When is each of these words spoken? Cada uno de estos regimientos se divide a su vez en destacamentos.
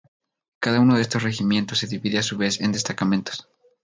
Cada 0.61 0.79
uno 0.79 0.95
de 0.95 1.03
estos 1.03 1.21
regimientos 1.21 1.77
se 1.77 1.85
divide 1.85 2.17
a 2.17 2.23
su 2.23 2.35
vez 2.35 2.59
en 2.59 2.71
destacamentos. 2.71 3.47